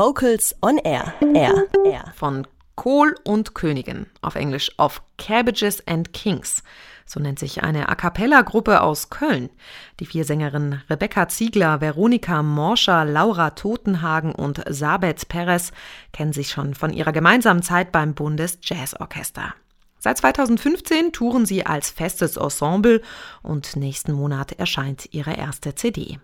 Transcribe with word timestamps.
Vocals 0.00 0.56
on 0.62 0.78
Air. 0.78 1.12
Air. 1.34 1.66
Air. 1.84 2.04
Von 2.16 2.46
Kohl 2.74 3.14
und 3.22 3.54
Königin, 3.54 4.06
auf 4.22 4.34
Englisch 4.34 4.70
Of 4.78 5.02
Cabbages 5.18 5.86
and 5.86 6.14
Kings. 6.14 6.62
So 7.04 7.20
nennt 7.20 7.38
sich 7.38 7.62
eine 7.62 7.90
A 7.90 7.94
cappella-Gruppe 7.94 8.80
aus 8.80 9.10
Köln. 9.10 9.50
Die 9.98 10.06
vier 10.06 10.24
Sängerinnen 10.24 10.80
Rebecca 10.88 11.28
Ziegler, 11.28 11.82
Veronika 11.82 12.42
Morscher, 12.42 13.04
Laura 13.04 13.50
Totenhagen 13.50 14.34
und 14.34 14.62
Sabet 14.70 15.28
Perez 15.28 15.70
kennen 16.14 16.32
sich 16.32 16.48
schon 16.48 16.72
von 16.72 16.94
ihrer 16.94 17.12
gemeinsamen 17.12 17.62
Zeit 17.62 17.92
beim 17.92 18.14
Bundesjazzorchester. 18.14 19.52
Seit 19.98 20.16
2015 20.16 21.12
touren 21.12 21.44
sie 21.44 21.66
als 21.66 21.90
festes 21.90 22.38
Ensemble 22.38 23.02
und 23.42 23.76
nächsten 23.76 24.12
Monat 24.12 24.52
erscheint 24.52 25.12
ihre 25.12 25.34
erste 25.34 25.74
CD. 25.74 26.18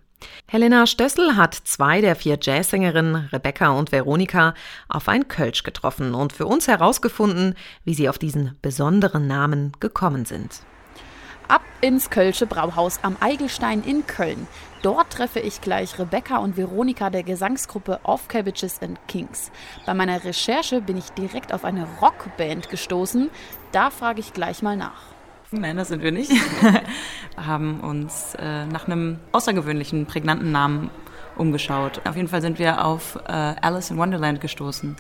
Helena 0.47 0.87
Stössel 0.87 1.37
hat 1.37 1.55
zwei 1.55 2.01
der 2.01 2.17
vier 2.17 2.39
Jazzsängerinnen, 2.41 3.29
Rebecca 3.33 3.71
und 3.71 3.93
Veronika, 3.93 4.55
auf 4.89 5.09
ein 5.09 5.29
Kölsch 5.29 5.63
getroffen 5.63 6.15
und 6.15 6.33
für 6.33 6.47
uns 6.47 6.69
herausgefunden, 6.69 7.55
wie 7.85 7.95
sie 7.95 8.09
auf 8.09 8.19
diesen 8.19 8.57
besonderen 8.63 9.27
Namen 9.27 9.73
gekommen 9.81 10.25
sind. 10.25 10.61
Ab 11.49 11.63
ins 11.81 12.11
Kölsche 12.11 12.47
Brauhaus 12.47 12.99
am 13.03 13.17
Eigelstein 13.21 13.85
in 13.85 14.07
Köln. 14.07 14.49
Dort 14.83 15.11
treffe 15.11 15.39
ich 15.39 15.61
gleich 15.61 15.99
Rebecca 15.99 16.39
und 16.39 16.57
Veronika 16.57 17.09
der 17.11 17.23
Gesangsgruppe 17.23 18.01
Off 18.03 18.27
Cabbages 18.27 18.83
and 18.83 18.99
Kings. 19.07 19.53
Bei 19.85 19.95
meiner 19.95 20.25
Recherche 20.25 20.81
bin 20.81 20.97
ich 20.97 21.11
direkt 21.11 21.53
auf 21.53 21.65
eine 21.65 21.87
Rockband 22.01 22.69
gestoßen. 22.69 23.31
Da 23.71 23.91
frage 23.91 24.21
ich 24.21 24.33
gleich 24.33 24.63
mal 24.63 24.77
nach. 24.77 25.16
Nein, 25.53 25.77
das 25.77 25.89
sind 25.89 26.03
wir 26.03 26.11
nicht. 26.11 26.31
wir 26.31 26.83
haben 27.47 27.81
uns 27.81 28.35
äh, 28.35 28.67
nach 28.67 28.87
einem 28.87 29.19
außergewöhnlichen, 29.33 30.07
prägnanten 30.07 30.51
Namen 30.51 30.91
umgeschaut. 31.37 32.01
Auf 32.05 32.17
jeden 32.17 32.29
Fall 32.29 32.43
sind 32.43 32.59
wir 32.59 32.85
auf 32.85 33.17
äh, 33.29 33.31
Alice 33.31 33.91
in 33.91 33.97
Wonderland 33.97 34.41
gestoßen. 34.41 34.97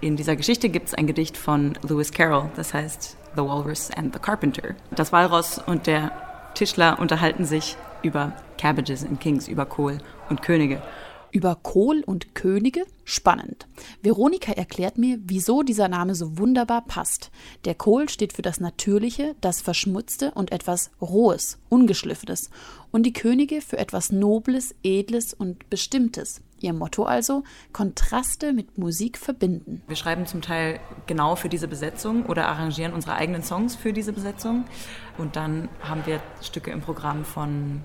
In 0.00 0.16
dieser 0.16 0.36
Geschichte 0.36 0.68
gibt 0.68 0.88
es 0.88 0.94
ein 0.94 1.06
Gedicht 1.06 1.36
von 1.36 1.76
Lewis 1.82 2.12
Carroll, 2.12 2.50
das 2.54 2.72
heißt 2.72 3.16
The 3.34 3.42
Walrus 3.42 3.90
and 3.90 4.14
the 4.14 4.20
Carpenter. 4.20 4.74
Das 4.92 5.12
Walross 5.12 5.58
und 5.58 5.86
der 5.86 6.12
Tischler 6.54 6.98
unterhalten 6.98 7.44
sich 7.44 7.76
über 8.02 8.32
Cabbages 8.58 9.04
and 9.04 9.20
Kings, 9.20 9.48
über 9.48 9.66
Kohl 9.66 9.98
und 10.28 10.42
Könige. 10.42 10.80
Über 11.32 11.54
Kohl 11.54 12.02
und 12.04 12.34
Könige? 12.34 12.84
Spannend. 13.04 13.66
Veronika 14.02 14.52
erklärt 14.52 14.98
mir, 14.98 15.18
wieso 15.22 15.62
dieser 15.62 15.88
Name 15.88 16.14
so 16.14 16.38
wunderbar 16.38 16.82
passt. 16.82 17.30
Der 17.64 17.74
Kohl 17.74 18.08
steht 18.08 18.32
für 18.32 18.42
das 18.42 18.60
Natürliche, 18.60 19.34
das 19.40 19.60
Verschmutzte 19.60 20.32
und 20.32 20.52
etwas 20.52 20.90
Rohes, 21.00 21.58
Ungeschliffenes. 21.68 22.50
Und 22.90 23.04
die 23.04 23.12
Könige 23.12 23.60
für 23.60 23.78
etwas 23.78 24.10
Nobles, 24.10 24.74
Edles 24.82 25.34
und 25.34 25.70
Bestimmtes. 25.70 26.40
Ihr 26.60 26.72
Motto 26.72 27.04
also, 27.04 27.44
Kontraste 27.72 28.52
mit 28.52 28.76
Musik 28.76 29.16
verbinden. 29.16 29.82
Wir 29.86 29.96
schreiben 29.96 30.26
zum 30.26 30.42
Teil 30.42 30.78
genau 31.06 31.36
für 31.36 31.48
diese 31.48 31.68
Besetzung 31.68 32.26
oder 32.26 32.48
arrangieren 32.48 32.92
unsere 32.92 33.14
eigenen 33.14 33.42
Songs 33.42 33.76
für 33.76 33.92
diese 33.92 34.12
Besetzung. 34.12 34.64
Und 35.16 35.36
dann 35.36 35.68
haben 35.80 36.04
wir 36.06 36.20
Stücke 36.42 36.70
im 36.70 36.80
Programm 36.80 37.24
von 37.24 37.82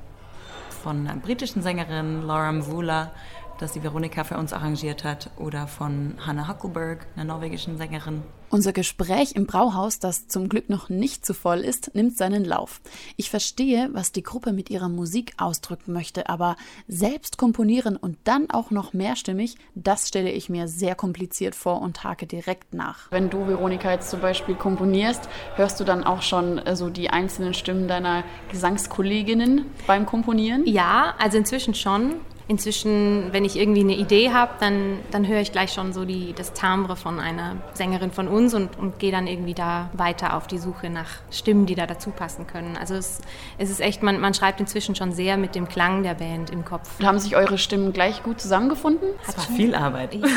von 0.86 1.08
einer 1.08 1.20
britischen 1.20 1.64
Sängerin, 1.64 2.22
Laura 2.22 2.52
Mvula, 2.52 3.12
das 3.58 3.72
die 3.72 3.82
Veronika 3.82 4.24
für 4.24 4.38
uns 4.38 4.54
arrangiert 4.54 5.04
hat, 5.04 5.32
oder 5.36 5.66
von 5.66 6.14
Hanna 6.24 6.48
Huckelberg, 6.48 7.08
einer 7.16 7.26
norwegischen 7.26 7.80
Sängerin. 7.80 8.22
Unser 8.56 8.72
Gespräch 8.72 9.34
im 9.34 9.48
Brauhaus, 9.48 10.00
das 10.00 10.30
zum 10.30 10.48
Glück 10.48 10.70
noch 10.70 10.88
nicht 10.88 11.26
zu 11.26 11.34
voll 11.34 11.60
ist, 11.60 11.94
nimmt 11.94 12.16
seinen 12.18 12.46
Lauf. 12.46 12.80
Ich 13.18 13.30
verstehe, 13.30 13.90
was 13.92 14.14
die 14.14 14.24
Gruppe 14.24 14.54
mit 14.54 14.70
ihrer 14.70 14.88
Musik 14.88 15.34
ausdrücken 15.36 15.92
möchte, 15.92 16.30
aber 16.30 16.56
selbst 16.88 17.38
komponieren 17.38 17.98
und 17.98 18.18
dann 18.24 18.50
auch 18.50 18.72
noch 18.72 18.94
mehrstimmig, 18.94 19.58
das 19.76 20.08
stelle 20.08 20.32
ich 20.32 20.48
mir 20.48 20.70
sehr 20.70 20.96
kompliziert 20.96 21.54
vor 21.54 21.82
und 21.82 22.06
hake 22.06 22.28
direkt 22.28 22.74
nach. 22.74 23.12
Wenn 23.12 23.30
du, 23.30 23.46
Veronika, 23.46 23.92
jetzt 23.92 24.10
zum 24.10 24.22
Beispiel 24.22 24.56
komponierst, 24.56 25.28
hörst 25.56 25.78
du 25.82 25.84
dann 25.84 26.06
auch 26.06 26.22
schon 26.22 26.58
äh, 26.60 26.78
so 26.78 26.90
die 26.90 27.10
einzelnen 27.10 27.54
Stimmen 27.54 27.90
deiner 27.90 28.24
Gesangskolleginnen 28.54 29.66
beim 29.86 30.06
Komponieren? 30.06 30.66
Ja, 30.66 31.14
also 31.20 31.38
inzwischen 31.38 31.76
schon. 31.76 32.22
Inzwischen, 32.48 33.30
wenn 33.32 33.44
ich 33.44 33.58
irgendwie 33.58 33.82
eine 33.82 33.96
Idee 33.96 34.32
habe, 34.32 34.52
dann, 34.60 35.00
dann 35.10 35.28
höre 35.28 35.42
ich 35.42 35.52
gleich 35.52 35.74
schon 35.74 35.94
so 35.94 36.06
die, 36.06 36.34
das 36.34 36.54
Timbre 36.54 36.96
von 36.96 37.20
einer 37.20 37.56
Sängerin 37.74 38.12
von 38.12 38.28
uns 38.28 38.54
und, 38.54 38.78
und 38.78 39.00
gehe 39.00 39.12
dann 39.12 39.26
irgendwie 39.26 39.56
da 39.56 39.90
weiter 39.94 40.36
auf 40.36 40.46
die 40.46 40.60
Suche 40.60 40.92
nach 40.92 41.08
Stimmen, 41.32 41.66
die 41.66 41.74
da 41.74 41.88
dazu 41.88 42.12
passen 42.12 42.46
können. 42.46 42.78
Also 42.78 42.94
es, 42.94 43.22
es 43.58 43.72
ist 43.72 43.82
echt, 43.82 44.04
man, 44.04 44.20
man 44.20 44.36
schreibt 44.36 44.60
inzwischen 44.60 44.96
schon 44.96 45.12
sehr 45.12 45.38
mit 45.38 45.56
dem 45.56 45.68
Klang 45.68 46.04
der 46.04 46.14
Band 46.14 46.52
im 46.52 46.64
Kopf. 46.64 47.00
Und 47.00 47.08
haben 47.08 47.20
sich 47.20 47.36
eure 47.36 47.58
Stimmen 47.58 47.94
gleich 47.94 48.22
gut 48.22 48.40
zusammengefunden? 48.40 49.10
Hat 49.28 49.38
war 49.38 49.46
schon, 49.46 49.56
viel 49.56 49.74
Arbeit. 49.74 50.14
Ja, 50.14 50.28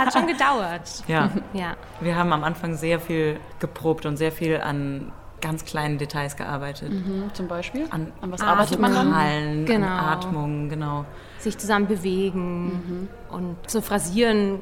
hat 0.00 0.12
schon 0.12 0.26
gedauert. 0.26 1.02
Ja. 1.08 1.30
ja. 1.54 1.76
Wir 2.00 2.16
haben 2.16 2.32
am 2.32 2.44
Anfang 2.44 2.74
sehr 2.74 3.00
viel 3.00 3.40
geprobt 3.58 4.04
und 4.04 4.16
sehr 4.18 4.32
viel 4.32 4.60
an 4.60 5.12
ganz 5.40 5.64
kleinen 5.64 5.98
Details 5.98 6.36
gearbeitet. 6.36 6.90
Mhm, 6.90 7.30
zum 7.32 7.48
Beispiel? 7.48 7.86
An, 7.90 8.12
an 8.20 8.32
was 8.32 8.40
arbeitet 8.40 8.78
man 8.78 8.92
dann? 8.92 9.16
Hallen, 9.16 9.66
genau. 9.66 9.86
an 9.86 10.04
Atmung, 10.04 10.68
genau. 10.68 11.04
Sich 11.38 11.58
zusammen 11.58 11.86
bewegen 11.86 12.66
mhm. 12.66 13.08
und 13.30 13.70
zu 13.70 13.82
phrasieren. 13.82 14.60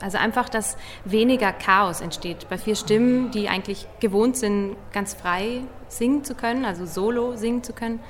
Also 0.00 0.18
einfach, 0.18 0.48
dass 0.48 0.76
weniger 1.04 1.52
Chaos 1.52 2.00
entsteht. 2.00 2.48
Bei 2.48 2.58
vier 2.58 2.76
Stimmen, 2.76 3.30
die 3.30 3.48
eigentlich 3.48 3.86
gewohnt 4.00 4.36
sind, 4.36 4.76
ganz 4.92 5.14
frei 5.14 5.62
singen 5.88 6.24
zu 6.24 6.34
können, 6.34 6.64
also 6.64 6.84
solo 6.84 7.36
singen 7.36 7.62
zu 7.62 7.72
können, 7.72 8.00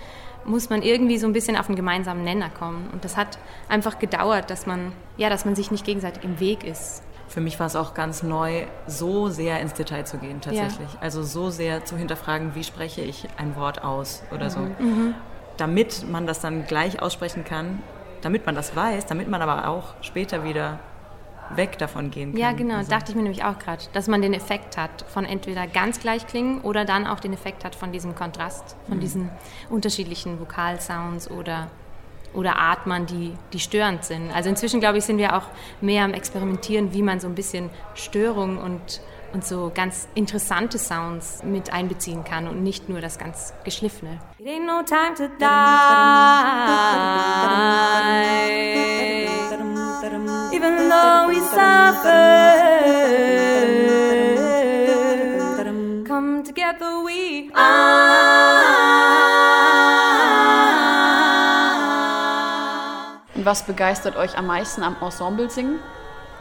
muss 0.44 0.70
man 0.70 0.82
irgendwie 0.82 1.18
so 1.18 1.26
ein 1.26 1.32
bisschen 1.32 1.56
auf 1.56 1.68
einen 1.68 1.76
gemeinsamen 1.76 2.24
Nenner 2.24 2.50
kommen. 2.50 2.88
Und 2.92 3.04
das 3.04 3.16
hat 3.16 3.38
einfach 3.68 3.98
gedauert, 3.98 4.50
dass 4.50 4.66
man, 4.66 4.92
ja, 5.16 5.28
dass 5.28 5.44
man 5.44 5.54
sich 5.54 5.70
nicht 5.70 5.84
gegenseitig 5.84 6.24
im 6.24 6.40
Weg 6.40 6.64
ist 6.64 7.02
für 7.28 7.40
mich 7.40 7.58
war 7.58 7.66
es 7.66 7.76
auch 7.76 7.94
ganz 7.94 8.22
neu, 8.22 8.66
so 8.86 9.28
sehr 9.28 9.60
ins 9.60 9.74
Detail 9.74 10.04
zu 10.04 10.18
gehen 10.18 10.40
tatsächlich. 10.40 10.92
Ja. 10.92 11.00
Also 11.00 11.22
so 11.22 11.50
sehr 11.50 11.84
zu 11.84 11.96
hinterfragen, 11.96 12.54
wie 12.54 12.64
spreche 12.64 13.02
ich 13.02 13.26
ein 13.36 13.56
Wort 13.56 13.82
aus 13.84 14.22
oder 14.32 14.46
mhm. 14.46 14.50
so. 14.50 14.60
Mhm. 14.60 15.14
Damit 15.56 16.08
man 16.10 16.26
das 16.26 16.40
dann 16.40 16.66
gleich 16.66 17.00
aussprechen 17.02 17.44
kann, 17.44 17.82
damit 18.22 18.46
man 18.46 18.54
das 18.54 18.76
weiß, 18.76 19.06
damit 19.06 19.28
man 19.28 19.42
aber 19.42 19.68
auch 19.68 19.94
später 20.02 20.44
wieder 20.44 20.78
weg 21.54 21.78
davon 21.78 22.10
gehen 22.10 22.32
kann. 22.32 22.40
Ja, 22.40 22.52
genau, 22.52 22.76
also. 22.76 22.90
dachte 22.90 23.10
ich 23.10 23.16
mir 23.16 23.22
nämlich 23.22 23.44
auch 23.44 23.58
gerade, 23.58 23.84
dass 23.92 24.08
man 24.08 24.22
den 24.22 24.34
Effekt 24.34 24.76
hat 24.76 25.04
von 25.08 25.24
entweder 25.24 25.66
ganz 25.66 26.00
gleich 26.00 26.26
klingen 26.26 26.60
oder 26.62 26.84
dann 26.84 27.06
auch 27.06 27.20
den 27.20 27.32
Effekt 27.32 27.64
hat 27.64 27.74
von 27.74 27.92
diesem 27.92 28.14
Kontrast, 28.14 28.76
von 28.88 28.96
mhm. 28.96 29.00
diesen 29.00 29.30
unterschiedlichen 29.70 30.40
Vokalsounds 30.40 31.30
oder 31.30 31.68
oder 32.36 32.58
Atmern, 32.58 33.06
die, 33.06 33.32
die 33.52 33.58
störend 33.58 34.04
sind. 34.04 34.30
Also 34.32 34.48
inzwischen, 34.50 34.78
glaube 34.78 34.98
ich, 34.98 35.04
sind 35.04 35.18
wir 35.18 35.34
auch 35.36 35.44
mehr 35.80 36.04
am 36.04 36.12
Experimentieren, 36.12 36.92
wie 36.92 37.02
man 37.02 37.18
so 37.18 37.26
ein 37.26 37.34
bisschen 37.34 37.70
Störung 37.94 38.58
und, 38.58 39.00
und 39.32 39.44
so 39.44 39.72
ganz 39.74 40.06
interessante 40.14 40.78
Sounds 40.78 41.42
mit 41.42 41.72
einbeziehen 41.72 42.22
kann 42.24 42.46
und 42.46 42.62
nicht 42.62 42.88
nur 42.88 43.00
das 43.00 43.18
ganz 43.18 43.54
Geschliffene. 43.64 44.20
It 44.38 44.46
ain't 44.46 44.66
no 44.66 44.82
time 44.82 45.14
to 45.16 45.28
die. 45.40 45.46
Even 50.52 50.88
though 50.88 51.28
we 51.28 51.40
suffer. 51.40 52.66
Come 56.06 56.42
together 56.44 57.02
we 57.04 57.50
are. 57.54 58.65
Was 63.46 63.62
begeistert 63.62 64.16
euch 64.16 64.36
am 64.36 64.46
meisten 64.46 64.82
am 64.82 64.96
Ensemble 65.00 65.48
singen? 65.48 65.78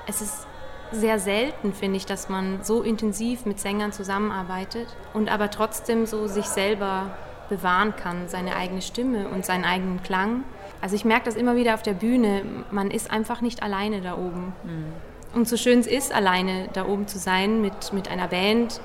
Es 0.08 0.22
ist 0.22 0.46
sehr 0.92 1.20
selten, 1.20 1.74
finde 1.74 1.98
ich, 1.98 2.06
dass 2.06 2.30
man 2.30 2.64
so 2.64 2.82
intensiv 2.82 3.46
mit 3.46 3.60
Sängern 3.60 3.92
zusammenarbeitet 3.92 4.88
und 5.14 5.30
aber 5.30 5.50
trotzdem 5.50 6.06
so 6.06 6.28
sich 6.28 6.46
selber 6.46 7.12
bewahren 7.48 7.96
kann, 7.96 8.28
seine 8.28 8.56
eigene 8.56 8.82
Stimme 8.82 9.30
und 9.30 9.46
seinen 9.46 9.66
eigenen 9.66 10.02
Klang. 10.02 10.44
Also 10.82 10.96
ich 10.96 11.06
merke 11.06 11.26
das 11.26 11.36
immer 11.36 11.56
wieder 11.56 11.76
auf 11.76 11.84
der 11.84 11.94
Bühne, 11.94 12.44
man 12.72 12.90
ist 12.92 13.12
einfach 13.12 13.42
nicht 13.42 13.62
alleine 13.62 14.02
da 14.02 14.18
oben. 14.18 14.54
Mhm. 14.64 14.94
Und 15.36 15.48
so 15.48 15.58
schön 15.58 15.80
es 15.80 15.88
ist, 15.88 16.14
alleine 16.14 16.70
da 16.74 16.86
oben 16.88 17.08
zu 17.08 17.20
sein 17.20 17.62
mit, 17.62 17.94
mit 17.94 18.10
einer 18.10 18.28
Band, 18.28 18.82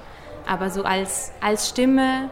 aber 0.47 0.71
so 0.71 0.83
als, 0.83 1.33
als 1.41 1.69
Stimme 1.69 2.29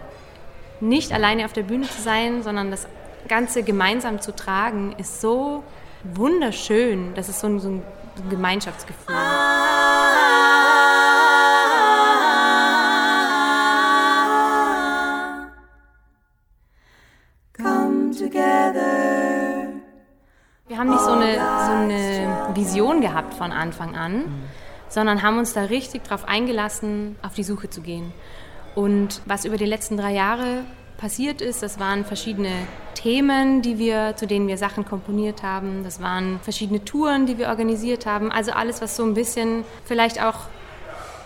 nicht 0.80 1.12
alleine 1.12 1.44
auf 1.44 1.52
der 1.52 1.62
Bühne 1.62 1.88
zu 1.88 2.02
sein, 2.02 2.42
sondern 2.42 2.70
das 2.70 2.86
Ganze 3.26 3.62
gemeinsam 3.62 4.20
zu 4.20 4.34
tragen, 4.34 4.94
ist 4.98 5.20
so 5.20 5.64
wunderschön. 6.04 7.14
Das 7.14 7.28
ist 7.28 7.40
so 7.40 7.48
ein, 7.48 7.60
so 7.60 7.68
ein 7.68 7.82
Gemeinschaftsgefühl. 8.30 9.14
Wir 20.68 20.76
haben 20.76 20.90
nicht 20.90 21.00
so 21.00 21.10
eine, 21.10 21.34
so 21.34 21.72
eine 21.72 22.54
Vision 22.54 23.00
gehabt 23.00 23.34
von 23.34 23.50
Anfang 23.50 23.96
an, 23.96 24.46
sondern 24.88 25.22
haben 25.22 25.38
uns 25.38 25.52
da 25.52 25.62
richtig 25.62 26.04
darauf 26.04 26.28
eingelassen, 26.28 27.16
auf 27.22 27.34
die 27.34 27.42
Suche 27.42 27.68
zu 27.68 27.80
gehen. 27.80 28.12
Und 28.74 29.20
was 29.26 29.44
über 29.44 29.56
die 29.56 29.64
letzten 29.64 29.96
drei 29.96 30.12
Jahre 30.12 30.64
passiert 30.98 31.40
ist. 31.40 31.62
Das 31.62 31.80
waren 31.80 32.04
verschiedene 32.04 32.52
Themen, 32.94 33.62
die 33.62 33.78
wir, 33.78 34.14
zu 34.16 34.26
denen 34.26 34.48
wir 34.48 34.58
Sachen 34.58 34.84
komponiert 34.84 35.42
haben. 35.42 35.84
Das 35.84 36.02
waren 36.02 36.40
verschiedene 36.42 36.84
Touren, 36.84 37.24
die 37.24 37.38
wir 37.38 37.48
organisiert 37.48 38.04
haben. 38.04 38.30
Also 38.30 38.52
alles, 38.52 38.82
was 38.82 38.96
so 38.96 39.04
ein 39.04 39.14
bisschen 39.14 39.64
vielleicht 39.84 40.20
auch 40.20 40.40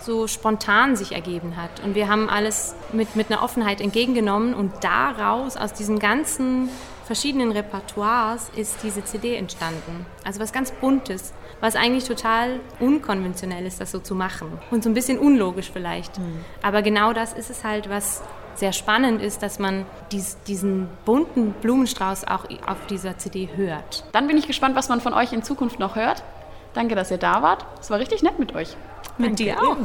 so 0.04 0.26
spontan 0.26 0.96
sich 0.96 1.12
ergeben 1.12 1.56
hat. 1.56 1.82
Und 1.84 1.94
wir 1.94 2.08
haben 2.08 2.28
alles 2.28 2.74
mit, 2.92 3.16
mit 3.16 3.30
einer 3.30 3.42
Offenheit 3.42 3.80
entgegengenommen 3.80 4.54
und 4.54 4.72
daraus, 4.82 5.56
aus 5.56 5.72
diesen 5.72 5.98
ganzen 5.98 6.68
verschiedenen 7.06 7.52
Repertoires, 7.52 8.50
ist 8.56 8.78
diese 8.82 9.04
CD 9.04 9.36
entstanden. 9.36 10.06
Also 10.24 10.40
was 10.40 10.52
ganz 10.52 10.72
Buntes, 10.72 11.32
was 11.60 11.76
eigentlich 11.76 12.04
total 12.04 12.60
unkonventionell 12.80 13.64
ist, 13.64 13.80
das 13.80 13.92
so 13.92 14.00
zu 14.00 14.14
machen. 14.14 14.48
Und 14.70 14.82
so 14.82 14.90
ein 14.90 14.94
bisschen 14.94 15.18
unlogisch 15.18 15.70
vielleicht. 15.72 16.18
Mhm. 16.18 16.44
Aber 16.62 16.82
genau 16.82 17.12
das 17.12 17.32
ist 17.32 17.50
es 17.50 17.64
halt, 17.64 17.88
was 17.88 18.22
sehr 18.54 18.72
spannend 18.72 19.22
ist, 19.22 19.42
dass 19.42 19.58
man 19.58 19.86
dies, 20.10 20.36
diesen 20.46 20.88
bunten 21.04 21.52
Blumenstrauß 21.52 22.26
auch 22.28 22.44
auf 22.66 22.86
dieser 22.88 23.18
CD 23.18 23.48
hört. 23.54 24.04
Dann 24.12 24.26
bin 24.26 24.36
ich 24.36 24.46
gespannt, 24.46 24.76
was 24.76 24.88
man 24.88 25.00
von 25.00 25.14
euch 25.14 25.32
in 25.32 25.42
Zukunft 25.42 25.78
noch 25.78 25.96
hört. 25.96 26.22
Danke, 26.74 26.94
dass 26.94 27.10
ihr 27.10 27.18
da 27.18 27.42
wart. 27.42 27.66
Es 27.80 27.90
war 27.90 27.98
richtig 27.98 28.22
nett 28.22 28.38
mit 28.38 28.54
euch. 28.54 28.76
Mit 29.18 29.38
dir 29.38 29.58
auch. 29.62 29.76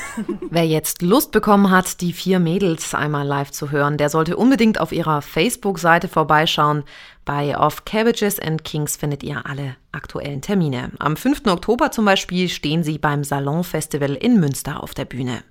Wer 0.50 0.66
jetzt 0.66 1.02
Lust 1.02 1.32
bekommen 1.32 1.70
hat, 1.70 2.00
die 2.00 2.12
vier 2.12 2.38
Mädels 2.38 2.94
einmal 2.94 3.26
live 3.26 3.50
zu 3.50 3.72
hören, 3.72 3.96
der 3.96 4.10
sollte 4.10 4.36
unbedingt 4.36 4.80
auf 4.80 4.92
ihrer 4.92 5.22
Facebook-Seite 5.22 6.06
vorbeischauen. 6.06 6.84
Bei 7.24 7.58
Of 7.58 7.84
Cabbages 7.84 8.38
and 8.38 8.64
Kings 8.64 8.96
findet 8.96 9.24
ihr 9.24 9.44
alle 9.44 9.74
aktuellen 9.90 10.40
Termine. 10.40 10.92
Am 11.00 11.16
5. 11.16 11.46
Oktober 11.46 11.90
zum 11.90 12.04
Beispiel 12.04 12.48
stehen 12.48 12.84
sie 12.84 12.98
beim 12.98 13.24
Salon 13.24 13.64
Festival 13.64 14.14
in 14.14 14.38
Münster 14.38 14.82
auf 14.82 14.94
der 14.94 15.04
Bühne. 15.04 15.42